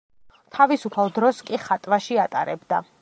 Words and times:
თავისუფალ 0.57 1.13
დროს 1.17 1.41
კი 1.51 1.59
ხატვაში 1.67 2.19
ატარებდა. 2.25 2.81